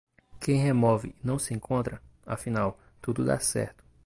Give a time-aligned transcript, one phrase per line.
[0.39, 3.83] Quem remove e não se encontra, afinal, tudo dá certo.